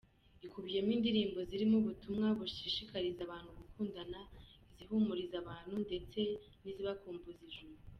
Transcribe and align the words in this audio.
Ikubiyemo 0.45 0.91
indirimbo 0.97 1.39
zirimo 1.49 1.75
ubutumwa 1.77 2.27
bushishikariza 2.37 3.21
abantu 3.23 3.49
gukundana, 3.59 4.19
izihumuriza 4.71 5.35
abantu 5.43 5.73
ndetse 5.85 6.19
n’izibakumbuza 6.61 7.43
ijuru. 7.49 7.75